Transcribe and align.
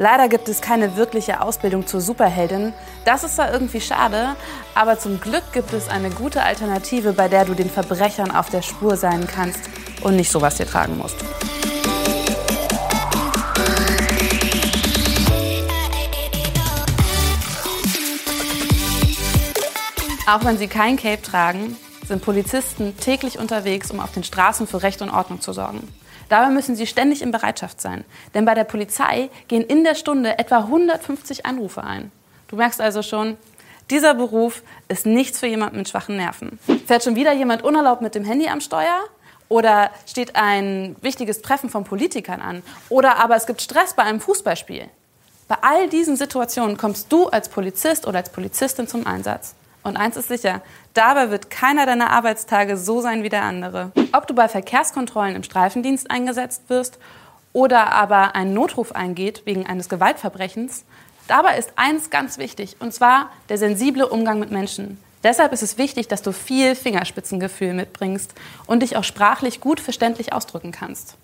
Leider 0.00 0.28
gibt 0.28 0.48
es 0.48 0.60
keine 0.60 0.94
wirkliche 0.94 1.40
Ausbildung 1.40 1.84
zur 1.88 2.00
Superheldin. 2.00 2.72
Das 3.04 3.24
ist 3.24 3.34
zwar 3.34 3.52
irgendwie 3.52 3.80
schade, 3.80 4.36
aber 4.72 4.96
zum 4.96 5.20
Glück 5.20 5.42
gibt 5.52 5.72
es 5.72 5.88
eine 5.88 6.10
gute 6.10 6.44
Alternative, 6.44 7.14
bei 7.14 7.26
der 7.26 7.44
du 7.44 7.54
den 7.54 7.68
Verbrechern 7.68 8.30
auf 8.30 8.48
der 8.48 8.62
Spur 8.62 8.96
sein 8.96 9.26
kannst 9.26 9.58
und 10.02 10.14
nicht 10.14 10.30
sowas 10.30 10.54
dir 10.54 10.66
tragen 10.66 10.96
musst. 10.98 11.16
Auch 20.28 20.44
wenn 20.44 20.58
sie 20.58 20.68
kein 20.68 20.96
Cape 20.96 21.22
tragen, 21.22 21.76
sind 22.06 22.22
Polizisten 22.22 22.96
täglich 22.98 23.40
unterwegs, 23.40 23.90
um 23.90 23.98
auf 23.98 24.12
den 24.12 24.22
Straßen 24.22 24.68
für 24.68 24.80
Recht 24.80 25.02
und 25.02 25.10
Ordnung 25.10 25.40
zu 25.40 25.52
sorgen. 25.52 25.88
Dabei 26.28 26.50
müssen 26.50 26.76
sie 26.76 26.86
ständig 26.86 27.22
in 27.22 27.30
Bereitschaft 27.30 27.80
sein. 27.80 28.04
Denn 28.34 28.44
bei 28.44 28.54
der 28.54 28.64
Polizei 28.64 29.30
gehen 29.48 29.62
in 29.62 29.84
der 29.84 29.94
Stunde 29.94 30.38
etwa 30.38 30.58
150 30.58 31.46
Anrufe 31.46 31.82
ein. 31.82 32.12
Du 32.48 32.56
merkst 32.56 32.80
also 32.80 33.02
schon, 33.02 33.36
dieser 33.90 34.14
Beruf 34.14 34.62
ist 34.88 35.06
nichts 35.06 35.38
für 35.40 35.46
jemanden 35.46 35.78
mit 35.78 35.88
schwachen 35.88 36.16
Nerven. 36.16 36.58
Fährt 36.86 37.04
schon 37.04 37.16
wieder 37.16 37.32
jemand 37.32 37.62
unerlaubt 37.62 38.02
mit 38.02 38.14
dem 38.14 38.24
Handy 38.24 38.48
am 38.48 38.60
Steuer? 38.60 39.04
Oder 39.48 39.90
steht 40.06 40.36
ein 40.36 40.94
wichtiges 41.00 41.40
Treffen 41.40 41.70
von 41.70 41.84
Politikern 41.84 42.42
an? 42.42 42.62
Oder 42.90 43.16
aber 43.16 43.36
es 43.36 43.46
gibt 43.46 43.62
Stress 43.62 43.94
bei 43.94 44.02
einem 44.02 44.20
Fußballspiel? 44.20 44.88
Bei 45.48 45.56
all 45.62 45.88
diesen 45.88 46.16
Situationen 46.16 46.76
kommst 46.76 47.10
du 47.10 47.28
als 47.28 47.48
Polizist 47.48 48.06
oder 48.06 48.18
als 48.18 48.30
Polizistin 48.30 48.86
zum 48.86 49.06
Einsatz. 49.06 49.54
Und 49.82 49.96
eins 49.96 50.16
ist 50.16 50.28
sicher, 50.28 50.60
dabei 50.94 51.30
wird 51.30 51.50
keiner 51.50 51.86
deiner 51.86 52.10
Arbeitstage 52.10 52.76
so 52.76 53.00
sein 53.00 53.22
wie 53.22 53.28
der 53.28 53.42
andere. 53.42 53.92
Ob 54.12 54.26
du 54.26 54.34
bei 54.34 54.48
Verkehrskontrollen 54.48 55.36
im 55.36 55.42
Streifendienst 55.42 56.10
eingesetzt 56.10 56.62
wirst 56.68 56.98
oder 57.52 57.92
aber 57.92 58.34
ein 58.34 58.52
Notruf 58.52 58.92
eingeht 58.92 59.42
wegen 59.44 59.66
eines 59.66 59.88
Gewaltverbrechens, 59.88 60.84
dabei 61.26 61.58
ist 61.58 61.72
eins 61.76 62.10
ganz 62.10 62.38
wichtig, 62.38 62.76
und 62.80 62.92
zwar 62.92 63.30
der 63.48 63.58
sensible 63.58 64.06
Umgang 64.06 64.38
mit 64.38 64.50
Menschen. 64.50 64.98
Deshalb 65.24 65.52
ist 65.52 65.62
es 65.62 65.78
wichtig, 65.78 66.08
dass 66.08 66.22
du 66.22 66.32
viel 66.32 66.74
Fingerspitzengefühl 66.74 67.74
mitbringst 67.74 68.34
und 68.66 68.82
dich 68.82 68.96
auch 68.96 69.04
sprachlich 69.04 69.60
gut 69.60 69.80
verständlich 69.80 70.32
ausdrücken 70.32 70.72
kannst. 70.72 71.16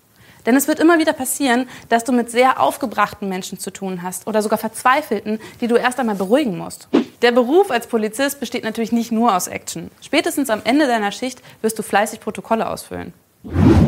Denn 0.45 0.55
es 0.55 0.67
wird 0.67 0.79
immer 0.79 0.99
wieder 0.99 1.13
passieren, 1.13 1.67
dass 1.89 2.03
du 2.03 2.11
mit 2.11 2.29
sehr 2.29 2.59
aufgebrachten 2.59 3.29
Menschen 3.29 3.57
zu 3.57 3.71
tun 3.71 4.03
hast 4.03 4.27
oder 4.27 4.41
sogar 4.41 4.59
verzweifelten, 4.59 5.39
die 5.61 5.67
du 5.67 5.75
erst 5.75 5.99
einmal 5.99 6.15
beruhigen 6.15 6.57
musst. 6.57 6.87
Der 7.25 7.31
Beruf 7.31 7.71
als 7.71 7.87
Polizist 7.87 8.39
besteht 8.39 8.63
natürlich 8.63 8.91
nicht 8.91 9.11
nur 9.11 9.35
aus 9.35 9.47
Action. 9.47 9.89
Spätestens 9.99 10.51
am 10.51 10.61
Ende 10.63 10.85
deiner 10.85 11.11
Schicht 11.11 11.41
wirst 11.63 11.79
du 11.79 11.81
fleißig 11.81 12.19
Protokolle 12.19 12.69
ausfüllen. 12.69 13.13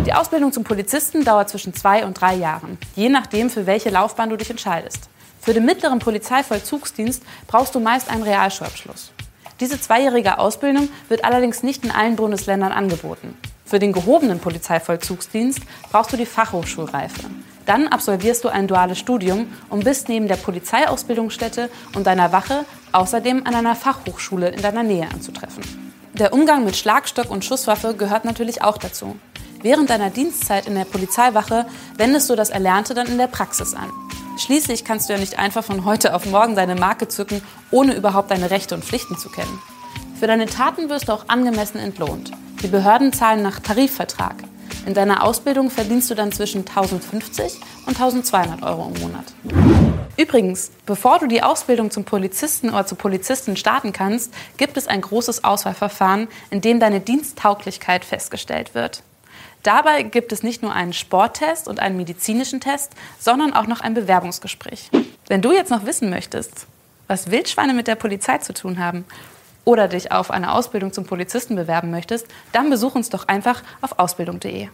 Die 0.07 0.13
Ausbildung 0.13 0.51
zum 0.51 0.63
Polizisten 0.63 1.23
dauert 1.23 1.47
zwischen 1.47 1.71
zwei 1.75 2.03
und 2.03 2.19
drei 2.19 2.33
Jahren, 2.33 2.79
je 2.95 3.09
nachdem, 3.09 3.51
für 3.51 3.67
welche 3.67 3.91
Laufbahn 3.91 4.31
du 4.31 4.37
dich 4.37 4.49
entscheidest. 4.49 5.07
Für 5.39 5.53
den 5.53 5.65
mittleren 5.65 5.99
Polizeivollzugsdienst 5.99 7.21
brauchst 7.45 7.75
du 7.75 7.79
meist 7.79 8.09
einen 8.09 8.23
Realschulabschluss. 8.23 9.11
Diese 9.59 9.79
zweijährige 9.79 10.39
Ausbildung 10.39 10.89
wird 11.07 11.23
allerdings 11.23 11.61
nicht 11.61 11.83
in 11.83 11.91
allen 11.91 12.15
Bundesländern 12.15 12.71
angeboten. 12.71 13.37
Für 13.65 13.77
den 13.77 13.93
gehobenen 13.93 14.39
Polizeivollzugsdienst 14.39 15.59
brauchst 15.91 16.11
du 16.11 16.17
die 16.17 16.25
Fachhochschulreife. 16.25 17.25
Dann 17.67 17.89
absolvierst 17.89 18.45
du 18.45 18.49
ein 18.49 18.67
duales 18.67 18.97
Studium 18.97 19.47
und 19.69 19.83
bist 19.83 20.09
neben 20.09 20.27
der 20.27 20.37
Polizeiausbildungsstätte 20.37 21.69
und 21.95 22.07
deiner 22.07 22.31
Wache 22.31 22.65
außerdem 22.93 23.45
an 23.45 23.53
einer 23.53 23.75
Fachhochschule 23.75 24.47
in 24.49 24.61
deiner 24.61 24.83
Nähe 24.83 25.07
anzutreffen. 25.13 25.63
Der 26.13 26.33
Umgang 26.33 26.63
mit 26.63 26.77
Schlagstock 26.77 27.29
und 27.29 27.43
Schusswaffe 27.45 27.93
gehört 27.93 28.25
natürlich 28.25 28.63
auch 28.63 28.77
dazu. 28.77 29.19
Während 29.61 29.89
deiner 29.89 30.09
Dienstzeit 30.09 30.65
in 30.65 30.75
der 30.75 30.85
Polizeiwache 30.85 31.65
wendest 31.97 32.29
du 32.29 32.35
das 32.35 32.49
Erlernte 32.49 32.93
dann 32.93 33.07
in 33.07 33.17
der 33.17 33.27
Praxis 33.27 33.73
an. 33.73 33.91
Schließlich 34.37 34.85
kannst 34.85 35.09
du 35.09 35.13
ja 35.13 35.19
nicht 35.19 35.37
einfach 35.37 35.63
von 35.63 35.83
heute 35.83 36.15
auf 36.15 36.25
morgen 36.25 36.55
deine 36.55 36.75
Marke 36.75 37.09
zücken, 37.09 37.41
ohne 37.69 37.95
überhaupt 37.95 38.31
deine 38.31 38.49
Rechte 38.49 38.75
und 38.75 38.85
Pflichten 38.85 39.17
zu 39.17 39.29
kennen. 39.29 39.59
Für 40.19 40.27
deine 40.27 40.45
Taten 40.45 40.89
wirst 40.89 41.09
du 41.09 41.11
auch 41.11 41.25
angemessen 41.27 41.79
entlohnt. 41.79 42.31
Die 42.61 42.67
Behörden 42.67 43.11
zahlen 43.11 43.41
nach 43.41 43.59
Tarifvertrag. 43.59 44.35
In 44.85 44.93
deiner 44.93 45.23
Ausbildung 45.23 45.69
verdienst 45.69 46.09
du 46.09 46.15
dann 46.15 46.31
zwischen 46.31 46.59
1050 46.59 47.59
und 47.85 47.99
1200 47.99 48.63
Euro 48.63 48.91
im 48.93 49.01
Monat. 49.01 49.25
Übrigens, 50.17 50.71
bevor 50.85 51.19
du 51.19 51.27
die 51.27 51.43
Ausbildung 51.43 51.91
zum 51.91 52.03
Polizisten 52.03 52.69
oder 52.69 52.85
zur 52.85 52.97
Polizistin 52.97 53.55
starten 53.55 53.93
kannst, 53.93 54.33
gibt 54.57 54.77
es 54.77 54.87
ein 54.87 55.01
großes 55.01 55.43
Auswahlverfahren, 55.43 56.27
in 56.49 56.61
dem 56.61 56.79
deine 56.79 56.99
Diensttauglichkeit 56.99 58.05
festgestellt 58.05 58.73
wird. 58.73 59.03
Dabei 59.63 60.03
gibt 60.03 60.31
es 60.31 60.43
nicht 60.43 60.61
nur 60.61 60.73
einen 60.73 60.93
Sporttest 60.93 61.67
und 61.67 61.79
einen 61.79 61.97
medizinischen 61.97 62.61
Test, 62.61 62.93
sondern 63.19 63.53
auch 63.53 63.67
noch 63.67 63.81
ein 63.81 63.93
Bewerbungsgespräch. 63.93 64.89
Wenn 65.27 65.41
du 65.41 65.51
jetzt 65.51 65.71
noch 65.71 65.85
wissen 65.85 66.09
möchtest, 66.09 66.67
was 67.07 67.31
Wildschweine 67.31 67.73
mit 67.73 67.87
der 67.87 67.95
Polizei 67.95 68.37
zu 68.37 68.53
tun 68.53 68.79
haben 68.79 69.05
oder 69.67 69.89
dich 69.89 70.13
auf 70.13 70.31
eine 70.31 70.53
Ausbildung 70.53 70.93
zum 70.93 71.03
Polizisten 71.03 71.57
bewerben 71.57 71.91
möchtest, 71.91 72.27
dann 72.53 72.69
besuch 72.69 72.95
uns 72.95 73.09
doch 73.09 73.27
einfach 73.27 73.61
auf 73.81 73.99
ausbildung.de. 73.99 74.69